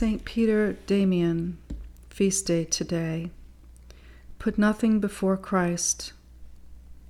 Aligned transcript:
St. 0.00 0.24
Peter 0.24 0.78
Damian, 0.86 1.58
feast 2.08 2.46
day 2.46 2.64
today. 2.64 3.30
Put 4.38 4.56
nothing 4.56 4.98
before 4.98 5.36
Christ. 5.36 6.14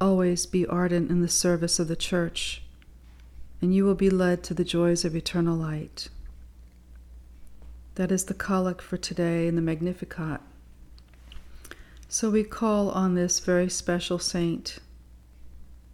Always 0.00 0.44
be 0.44 0.66
ardent 0.66 1.08
in 1.08 1.20
the 1.20 1.28
service 1.28 1.78
of 1.78 1.86
the 1.86 1.94
Church, 1.94 2.64
and 3.62 3.72
you 3.72 3.84
will 3.84 3.94
be 3.94 4.10
led 4.10 4.42
to 4.42 4.54
the 4.54 4.64
joys 4.64 5.04
of 5.04 5.14
eternal 5.14 5.56
light. 5.56 6.08
That 7.94 8.10
is 8.10 8.24
the 8.24 8.34
collect 8.34 8.82
for 8.82 8.96
today 8.96 9.46
in 9.46 9.54
the 9.54 9.62
Magnificat. 9.62 10.40
So 12.08 12.28
we 12.28 12.42
call 12.42 12.90
on 12.90 13.14
this 13.14 13.38
very 13.38 13.70
special 13.70 14.18
saint 14.18 14.80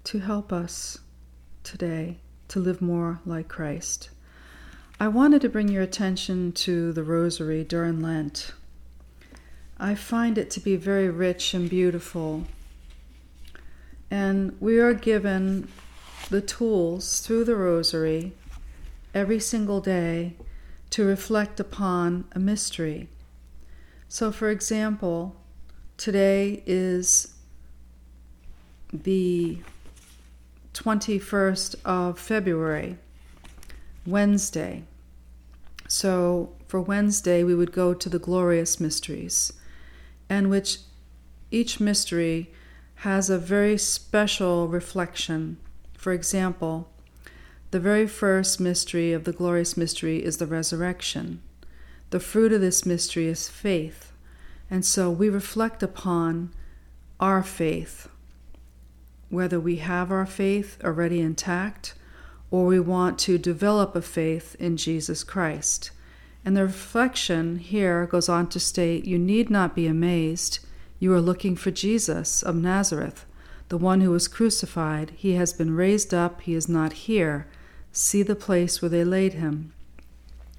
to 0.04 0.20
help 0.20 0.50
us 0.50 1.00
today 1.62 2.20
to 2.48 2.58
live 2.58 2.80
more 2.80 3.20
like 3.26 3.48
Christ. 3.48 4.08
I 4.98 5.08
wanted 5.08 5.42
to 5.42 5.50
bring 5.50 5.68
your 5.68 5.82
attention 5.82 6.52
to 6.52 6.90
the 6.90 7.02
Rosary 7.02 7.64
during 7.64 8.00
Lent. 8.00 8.54
I 9.76 9.94
find 9.94 10.38
it 10.38 10.50
to 10.52 10.60
be 10.60 10.76
very 10.76 11.10
rich 11.10 11.52
and 11.52 11.68
beautiful. 11.68 12.46
And 14.10 14.56
we 14.58 14.78
are 14.78 14.94
given 14.94 15.68
the 16.30 16.40
tools 16.40 17.20
through 17.20 17.44
the 17.44 17.56
Rosary 17.56 18.32
every 19.12 19.38
single 19.38 19.82
day 19.82 20.32
to 20.88 21.04
reflect 21.04 21.60
upon 21.60 22.24
a 22.32 22.38
mystery. 22.38 23.10
So, 24.08 24.32
for 24.32 24.48
example, 24.48 25.36
today 25.98 26.62
is 26.64 27.34
the 28.90 29.58
21st 30.72 31.74
of 31.84 32.18
February. 32.18 32.96
Wednesday. 34.06 34.84
So 35.88 36.54
for 36.66 36.80
Wednesday, 36.80 37.44
we 37.44 37.54
would 37.54 37.72
go 37.72 37.94
to 37.94 38.08
the 38.08 38.18
glorious 38.18 38.80
mysteries, 38.80 39.52
and 40.28 40.50
which 40.50 40.78
each 41.50 41.80
mystery 41.80 42.50
has 42.96 43.30
a 43.30 43.38
very 43.38 43.78
special 43.78 44.68
reflection. 44.68 45.58
For 45.94 46.12
example, 46.12 46.88
the 47.70 47.80
very 47.80 48.06
first 48.06 48.60
mystery 48.60 49.12
of 49.12 49.24
the 49.24 49.32
glorious 49.32 49.76
mystery 49.76 50.24
is 50.24 50.38
the 50.38 50.46
resurrection. 50.46 51.42
The 52.10 52.20
fruit 52.20 52.52
of 52.52 52.60
this 52.60 52.86
mystery 52.86 53.26
is 53.26 53.48
faith. 53.48 54.12
And 54.70 54.84
so 54.84 55.10
we 55.10 55.28
reflect 55.28 55.82
upon 55.82 56.52
our 57.20 57.42
faith, 57.42 58.08
whether 59.28 59.60
we 59.60 59.76
have 59.76 60.10
our 60.10 60.26
faith 60.26 60.78
already 60.84 61.20
intact 61.20 61.94
or 62.56 62.64
we 62.64 62.80
want 62.80 63.18
to 63.18 63.36
develop 63.36 63.94
a 63.94 64.00
faith 64.00 64.56
in 64.58 64.78
Jesus 64.78 65.22
Christ. 65.22 65.90
And 66.42 66.56
the 66.56 66.62
reflection 66.62 67.58
here 67.58 68.06
goes 68.06 68.30
on 68.30 68.48
to 68.48 68.58
state 68.58 69.04
you 69.04 69.18
need 69.18 69.50
not 69.50 69.74
be 69.74 69.86
amazed. 69.86 70.60
You 70.98 71.12
are 71.12 71.20
looking 71.20 71.54
for 71.54 71.70
Jesus 71.70 72.42
of 72.42 72.56
Nazareth, 72.56 73.26
the 73.68 73.76
one 73.76 74.00
who 74.00 74.10
was 74.10 74.26
crucified. 74.26 75.12
He 75.16 75.34
has 75.34 75.52
been 75.52 75.76
raised 75.76 76.14
up, 76.14 76.40
he 76.40 76.54
is 76.54 76.66
not 76.66 76.94
here. 76.94 77.46
See 77.92 78.22
the 78.22 78.34
place 78.34 78.80
where 78.80 78.88
they 78.88 79.04
laid 79.04 79.34
him. 79.34 79.74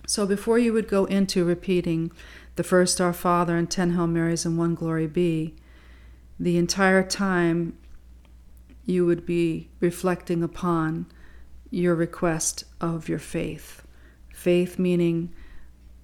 So 0.06 0.28
before 0.28 0.60
you 0.60 0.74
would 0.74 0.88
go 0.88 1.06
into 1.06 1.44
repeating 1.44 2.12
the 2.58 2.64
first 2.64 3.02
Our 3.02 3.12
Father 3.12 3.58
and 3.58 3.72
ten 3.72 3.94
Hail 3.94 4.06
Marys 4.06 4.46
and 4.46 4.56
one 4.56 4.76
Glory 4.76 5.08
Be, 5.08 5.56
the 6.40 6.58
entire 6.58 7.02
time 7.02 7.76
you 8.86 9.04
would 9.08 9.26
be 9.26 9.70
reflecting 9.80 10.44
upon 10.44 11.08
your 11.70 11.96
request 11.96 12.64
of 12.80 13.10
your 13.10 13.20
faith. 13.20 13.84
Faith 14.34 14.80
meaning 14.80 15.34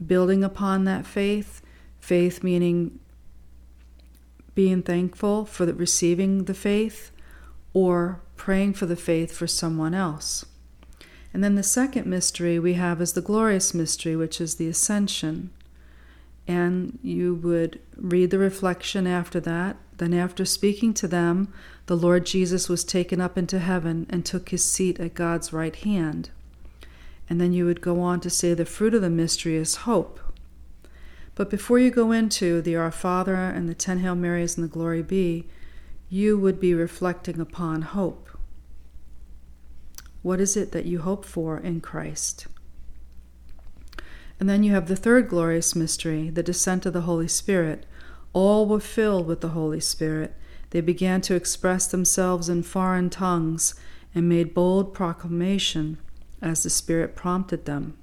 building 0.06 0.44
upon 0.44 0.86
that 0.86 1.06
faith, 1.06 1.62
faith 2.00 2.44
meaning 2.44 3.00
being 4.56 4.82
thankful 4.82 5.46
for 5.46 5.66
the, 5.66 5.74
receiving 5.74 6.46
the 6.46 6.54
faith, 6.54 7.12
or 7.74 8.22
praying 8.36 8.74
for 8.74 8.86
the 8.86 8.96
faith 8.96 9.32
for 9.32 9.48
someone 9.48 9.94
else. 9.94 10.46
And 11.34 11.44
then 11.44 11.56
the 11.56 11.64
second 11.64 12.06
mystery 12.06 12.60
we 12.60 12.74
have 12.74 13.02
is 13.02 13.14
the 13.14 13.22
glorious 13.22 13.74
mystery, 13.74 14.16
which 14.16 14.40
is 14.40 14.56
the 14.56 14.68
ascension. 14.68 15.50
And 16.48 17.00
you 17.02 17.36
would 17.36 17.80
read 17.96 18.32
the 18.32 18.38
reflection 18.38 19.08
after 19.08 19.40
that. 19.42 19.78
Then, 19.98 20.14
after 20.14 20.44
speaking 20.44 20.94
to 20.96 21.08
them, 21.08 21.54
the 21.86 21.96
Lord 21.96 22.26
Jesus 22.26 22.68
was 22.68 22.84
taken 22.84 23.22
up 23.22 23.38
into 23.38 23.60
heaven 23.60 24.06
and 24.10 24.26
took 24.26 24.50
his 24.50 24.66
seat 24.66 25.00
at 25.00 25.14
God's 25.14 25.54
right 25.54 25.76
hand. 25.76 26.32
And 27.30 27.40
then 27.40 27.54
you 27.54 27.66
would 27.66 27.82
go 27.82 28.02
on 28.02 28.20
to 28.22 28.30
say 28.30 28.54
the 28.54 28.66
fruit 28.66 28.94
of 28.94 29.02
the 29.02 29.10
mystery 29.10 29.56
is 29.56 29.76
hope. 29.78 30.20
But 31.36 31.50
before 31.50 31.80
you 31.80 31.90
go 31.90 32.12
into 32.12 32.62
the 32.62 32.76
Our 32.76 32.92
Father 32.92 33.36
and 33.36 33.68
the 33.68 33.74
Ten 33.74 34.00
Hail 34.00 34.16
Marys 34.16 34.58
and 34.58 34.64
the 34.64 34.72
Glory 34.72 35.02
Be, 35.02 35.48
you 36.10 36.38
would 36.38 36.60
be 36.60 36.74
reflecting 36.74 37.40
upon 37.40 37.82
hope. 37.82 38.30
What 40.22 40.40
is 40.40 40.56
it 40.56 40.72
that 40.72 40.86
you 40.86 41.00
hope 41.00 41.26
for 41.26 41.58
in 41.58 41.82
Christ? 41.82 42.48
And 44.40 44.50
then 44.50 44.64
you 44.64 44.72
have 44.72 44.88
the 44.88 44.96
third 44.96 45.30
glorious 45.30 45.76
mystery, 45.76 46.30
the 46.30 46.44
descent 46.44 46.86
of 46.86 46.94
the 46.94 47.02
Holy 47.02 47.28
Spirit. 47.28 47.86
All 48.34 48.68
were 48.68 48.80
filled 48.80 49.28
with 49.28 49.42
the 49.42 49.50
Holy 49.50 49.80
Spirit 49.80 50.36
they 50.74 50.82
began 50.82 51.22
to 51.22 51.36
express 51.36 51.86
themselves 51.86 52.50
in 52.50 52.64
foreign 52.64 53.12
tongues 53.12 53.76
and 54.16 54.28
made 54.28 54.56
bold 54.56 54.92
proclamation 54.92 56.00
as 56.42 56.64
the 56.64 56.70
Spirit 56.72 57.16
prompted 57.16 57.66
them. 57.66 57.96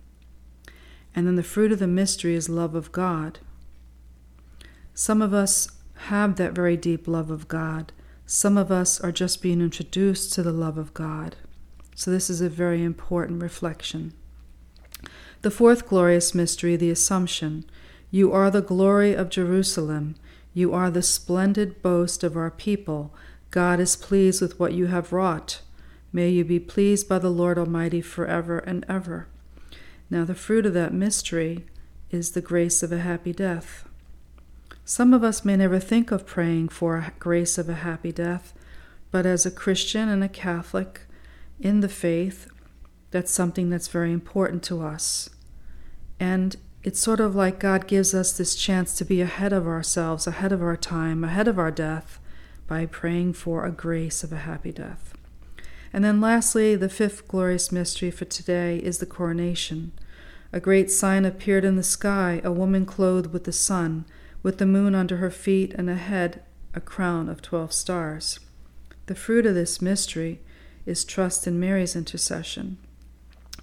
And 1.13 1.27
then 1.27 1.35
the 1.35 1.43
fruit 1.43 1.73
of 1.73 1.81
the 1.81 1.89
mystery 1.89 2.37
is 2.37 2.49
love 2.49 2.77
of 2.77 2.93
God. 2.93 3.41
Some 4.95 5.21
of 5.21 5.35
us 5.35 5.69
have 6.05 6.37
that 6.37 6.53
very 6.53 6.77
deep 6.77 7.09
love 7.09 7.29
of 7.29 7.49
God. 7.49 7.91
Some 8.25 8.57
of 8.57 8.71
us 8.71 9.01
are 9.01 9.11
just 9.11 9.43
being 9.43 9.61
introduced 9.61 10.33
to 10.35 10.43
the 10.45 10.53
love 10.53 10.79
of 10.79 10.95
God. 10.95 11.35
So, 11.97 12.13
this 12.13 12.31
is 12.31 12.41
a 12.41 12.49
very 12.49 12.85
important 12.85 13.43
reflection. 13.43 14.13
The 15.43 15.51
fourth 15.51 15.89
glorious 15.89 16.35
mystery, 16.35 16.77
the 16.77 16.91
Assumption. 16.91 17.65
You 18.11 18.31
are 18.31 18.51
the 18.51 18.61
glory 18.61 19.15
of 19.15 19.31
Jerusalem. 19.31 20.17
You 20.53 20.75
are 20.75 20.91
the 20.91 21.03
splendid 21.03 21.81
boast 21.81 22.23
of 22.23 22.37
our 22.37 22.51
people. 22.51 23.15
God 23.51 23.81
is 23.81 23.97
pleased 23.97 24.43
with 24.43 24.61
what 24.61 24.75
you 24.75 24.87
have 24.89 25.15
wrought. 25.15 25.63
May 26.13 26.29
you 26.29 26.45
be 26.45 26.61
pleased 26.61 27.09
by 27.09 27.19
the 27.19 27.31
Lord 27.31 27.57
Almighty 27.57 28.03
forever 28.03 28.59
and 28.59 28.85
ever. 28.87 29.29
Now, 30.11 30.27
the 30.27 30.35
fruit 30.35 30.67
of 30.67 30.75
that 30.75 30.93
mystery 30.93 31.65
is 32.11 32.33
the 32.33 32.43
grace 32.43 32.83
of 32.83 32.93
a 32.93 32.99
happy 32.99 33.33
death. 33.33 33.89
Some 34.85 35.15
of 35.15 35.25
us 35.25 35.43
may 35.43 35.57
never 35.57 35.79
think 35.79 36.11
of 36.11 36.27
praying 36.27 36.69
for 36.69 36.97
a 36.97 37.13
grace 37.19 37.57
of 37.57 37.69
a 37.71 37.75
happy 37.75 38.13
death, 38.13 38.53
but 39.11 39.25
as 39.25 39.47
a 39.47 39.51
Christian 39.51 40.07
and 40.11 40.23
a 40.23 40.29
Catholic 40.29 41.01
in 41.61 41.81
the 41.81 41.89
faith, 41.89 42.47
that's 43.11 43.33
something 43.33 43.71
that's 43.71 43.89
very 43.89 44.13
important 44.13 44.63
to 44.65 44.83
us. 44.83 45.29
And 46.19 46.57
it's 46.83 47.01
sort 47.01 47.21
of 47.21 47.35
like 47.35 47.59
God 47.59 47.87
gives 47.87 48.15
us 48.15 48.33
this 48.33 48.55
chance 48.55 48.97
to 48.97 49.05
be 49.05 49.21
ahead 49.21 49.53
of 49.53 49.67
ourselves, 49.67 50.27
ahead 50.27 50.53
of 50.53 50.63
our 50.63 50.77
time, 50.77 51.25
ahead 51.25 51.49
of 51.49 51.59
our 51.59 51.71
death, 51.71 52.19
by 52.67 52.87
praying 52.87 53.33
for 53.35 53.65
a 53.67 53.73
grace 53.73 54.23
of 54.23 54.33
a 54.33 54.39
happy 54.39 54.73
death. 54.73 55.13
And 55.93 56.05
then, 56.05 56.21
lastly, 56.21 56.77
the 56.77 56.89
fifth 56.89 57.27
glorious 57.27 57.73
mystery 57.73 58.11
for 58.11 58.25
today 58.25 58.79
is 58.79 58.99
the 58.99 59.07
coronation. 59.07 59.93
A 60.53 60.61
great 60.61 60.91
sign 60.91 61.25
appeared 61.25 61.65
in 61.65 61.77
the 61.77 61.83
sky 61.83 62.41
a 62.45 62.53
woman 62.53 62.87
clothed 62.87 63.33
with 63.33 63.45
the 63.45 63.53
sun, 63.53 64.05
with 64.43 64.59
the 64.59 64.67
moon 64.67 64.95
under 64.95 65.17
her 65.17 65.31
feet, 65.31 65.75
and 65.75 65.91
a 65.91 65.97
head 65.97 66.43
a 66.73 66.81
crown 66.81 67.29
of 67.29 67.43
twelve 67.43 67.73
stars. 67.73 68.39
The 69.07 69.15
fruit 69.15 69.45
of 69.45 69.55
this 69.55 69.83
mystery 69.83 70.41
is 70.87 71.05
trust 71.05 71.47
in 71.47 71.59
Mary's 71.59 71.97
intercession. 71.97 72.79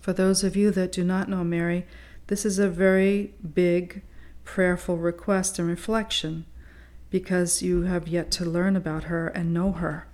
For 0.08 0.14
those 0.14 0.42
of 0.42 0.56
you 0.56 0.72
that 0.72 0.94
do 0.94 1.04
not 1.04 1.28
know 1.28 1.44
Mary, 1.44 1.86
this 2.28 2.46
is 2.46 2.60
a 2.60 2.70
very 2.70 3.34
big 3.54 4.04
prayerful 4.46 4.96
request 4.96 5.60
and 5.60 5.68
reflection 5.68 6.46
because 7.10 7.62
you 7.62 7.82
have 7.82 8.08
yet 8.08 8.32
to 8.32 8.46
learn 8.46 8.78
about 8.78 9.12
her 9.12 9.28
and 9.28 9.54
know 9.54 9.74
her. 9.74 10.08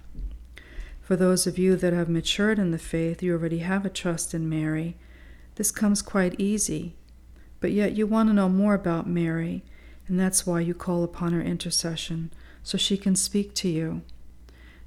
For 0.99 1.15
those 1.15 1.45
of 1.45 1.59
you 1.59 1.75
that 1.75 1.93
have 1.93 2.09
matured 2.09 2.57
in 2.57 2.71
the 2.71 2.79
faith, 2.79 3.21
you 3.21 3.33
already 3.33 3.59
have 3.59 3.85
a 3.85 3.89
trust 3.91 4.33
in 4.33 4.49
Mary. 4.49 4.97
This 5.57 5.69
comes 5.69 6.01
quite 6.01 6.39
easy. 6.39 6.95
But 7.59 7.71
yet 7.71 7.95
you 7.95 8.07
want 8.07 8.29
to 8.29 8.33
know 8.33 8.49
more 8.49 8.73
about 8.73 9.07
Mary, 9.07 9.63
and 10.07 10.19
that's 10.19 10.47
why 10.47 10.61
you 10.61 10.73
call 10.73 11.03
upon 11.03 11.33
her 11.33 11.41
intercession, 11.43 12.33
so 12.63 12.79
she 12.79 12.97
can 12.97 13.15
speak 13.15 13.53
to 13.57 13.69
you. 13.69 14.01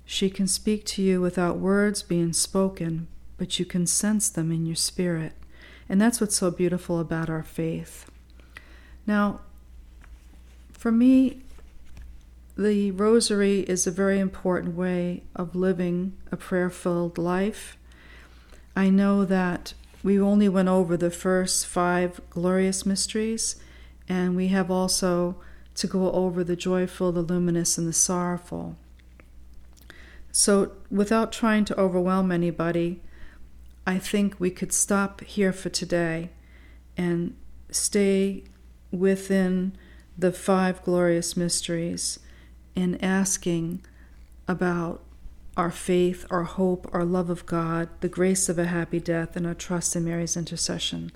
She 0.05 0.29
can 0.31 0.49
speak 0.49 0.85
to 0.87 1.03
you 1.03 1.20
without 1.20 1.58
words 1.58 2.03
being 2.03 2.32
spoken, 2.32 3.06
but 3.37 3.59
you 3.59 3.65
can 3.65 3.87
sense 3.87 4.29
them 4.29 4.50
in 4.50 4.67
your 4.67 4.77
spirit. 4.77 5.33
And 5.88 6.00
that's 6.00 6.21
what's 6.21 6.37
so 6.37 6.50
beautiful 6.50 6.99
about 6.99 7.31
our 7.31 7.43
faith. 7.43 8.11
Now, 9.06 9.41
for 10.73 10.91
me, 10.91 11.43
the 12.56 12.91
rosary 12.93 13.61
is 13.61 13.87
a 13.87 13.91
very 13.91 14.19
important 14.19 14.75
way 14.75 15.23
of 15.35 15.55
living 15.55 16.17
a 16.33 16.37
prayer 16.37 16.71
filled 16.71 17.19
life. 17.19 17.77
I 18.75 18.91
know 18.91 19.25
that 19.25 19.75
we 20.03 20.21
only 20.21 20.49
went 20.49 20.69
over 20.69 20.97
the 20.97 21.11
first 21.11 21.67
five 21.67 22.21
glorious 22.31 22.87
mysteries, 22.87 23.56
and 24.09 24.37
we 24.37 24.49
have 24.49 24.71
also 24.71 25.37
to 25.75 25.87
go 25.87 26.11
over 26.12 26.43
the 26.43 26.56
joyful, 26.56 27.12
the 27.12 27.23
luminous, 27.23 27.77
and 27.77 27.87
the 27.87 27.93
sorrowful. 27.93 28.77
So, 30.32 30.73
without 30.91 31.32
trying 31.32 31.65
to 31.67 31.81
overwhelm 31.81 32.31
anybody, 32.31 33.00
I 33.87 33.99
think 33.99 34.41
we 34.41 34.50
could 34.50 34.73
stop 34.73 35.23
here 35.23 35.53
for 35.53 35.69
today 35.69 36.31
and 36.97 37.37
stay 37.71 38.43
within 38.91 39.77
the 40.19 40.33
five 40.33 40.83
glorious 40.83 41.37
mysteries 41.37 42.19
in 42.75 43.03
asking 43.03 43.85
about 44.49 45.03
our 45.56 45.71
faith, 45.71 46.27
our 46.31 46.43
hope, 46.43 46.88
our 46.93 47.05
love 47.05 47.31
of 47.31 47.47
God, 47.47 47.88
the 48.00 48.09
grace 48.09 48.49
of 48.49 48.59
a 48.59 48.67
happy 48.67 49.00
death, 49.00 49.37
and 49.37 49.47
our 49.47 49.55
trust 49.55 49.94
in 49.94 50.05
Mary's 50.05 50.37
intercession. 50.37 51.12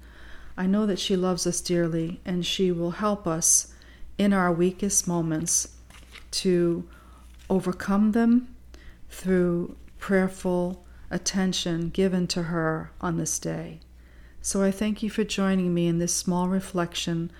I 0.56 0.66
know 0.66 0.86
that 0.86 0.98
she 0.98 1.16
loves 1.16 1.46
us 1.46 1.60
dearly 1.60 2.20
and 2.24 2.46
she 2.46 2.70
will 2.70 2.92
help 2.92 3.26
us 3.26 3.74
in 4.16 4.32
our 4.32 4.52
weakest 4.52 5.08
moments 5.08 5.76
to 6.32 6.88
overcome 7.48 8.12
them 8.12 8.54
through 9.08 9.76
prayerful 9.98 10.84
attention 11.10 11.90
given 11.90 12.26
to 12.28 12.44
her 12.44 12.92
on 13.00 13.16
this 13.16 13.38
day. 13.38 13.80
So 14.40 14.62
I 14.62 14.70
thank 14.70 15.02
you 15.02 15.10
for 15.10 15.24
joining 15.24 15.74
me 15.74 15.86
in 15.86 15.98
this 15.98 16.14
small 16.14 16.48
reflection 16.48 17.30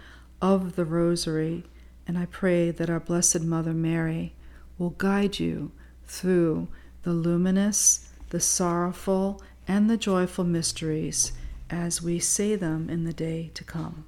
of 0.42 0.76
the 0.76 0.84
Rosary, 0.84 1.64
and 2.06 2.18
I 2.18 2.26
pray 2.26 2.70
that 2.70 2.90
our 2.90 3.00
Blessed 3.00 3.42
Mother 3.42 3.72
Mary 3.72 4.34
will 4.78 4.90
guide 4.90 5.38
you 5.38 5.72
through 6.04 6.68
the 7.02 7.12
luminous, 7.12 8.10
the 8.30 8.40
sorrowful, 8.40 9.42
and 9.66 9.88
the 9.88 9.96
joyful 9.96 10.44
mysteries 10.44 11.32
as 11.70 12.02
we 12.02 12.18
say 12.18 12.56
them 12.56 12.90
in 12.90 13.04
the 13.04 13.12
day 13.12 13.50
to 13.54 13.64
come. 13.64 14.04